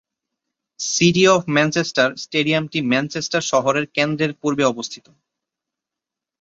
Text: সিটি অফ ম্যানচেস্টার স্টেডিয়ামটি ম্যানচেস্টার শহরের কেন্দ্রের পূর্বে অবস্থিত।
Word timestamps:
সিটি 0.79 1.23
অফ 1.27 1.41
ম্যানচেস্টার 1.49 2.09
স্টেডিয়ামটি 2.15 2.79
ম্যানচেস্টার 2.91 3.43
শহরের 3.51 3.85
কেন্দ্রের 3.95 4.31
পূর্বে 4.41 4.63
অবস্থিত। 4.63 5.05